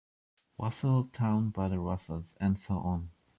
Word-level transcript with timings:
Russell 0.57 1.03
town 1.13 1.51
by 1.51 1.67
the 1.69 1.79
Russells 1.79 2.33
and 2.39 2.57
so 2.57 2.79
on. 2.79 3.11